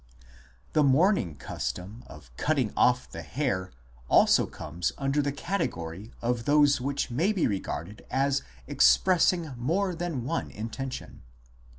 The 0.73 0.81
mourning 0.83 1.35
custom 1.35 2.03
of 2.07 2.35
cutting 2.35 2.73
off 2.75 3.07
the 3.11 3.21
hair 3.21 3.71
also 4.09 4.47
comes 4.47 4.91
under 4.97 5.21
the 5.21 5.31
category 5.31 6.11
of 6.23 6.45
those 6.45 6.81
which 6.81 7.11
may 7.11 7.31
be 7.31 7.45
regarded 7.45 8.03
as 8.09 8.41
expressing 8.65 9.53
more 9.57 9.93
than 9.93 10.23
one 10.23 10.49
intention. 10.49 11.21